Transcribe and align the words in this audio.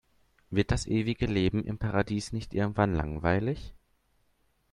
Wird 0.49 0.71
das 0.71 0.87
ewige 0.87 1.27
Leben 1.27 1.63
im 1.63 1.77
Paradies 1.77 2.33
nicht 2.33 2.55
irgendwann 2.55 2.95
langweilig? 2.95 3.75